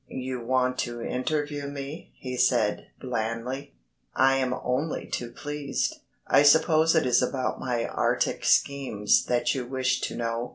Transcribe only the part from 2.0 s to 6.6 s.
he said, blandly. "I am only too pleased. I